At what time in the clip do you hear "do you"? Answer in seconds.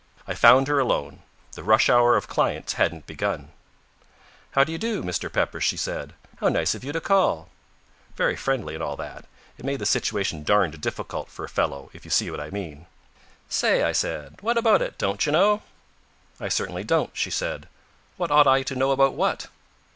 4.63-4.79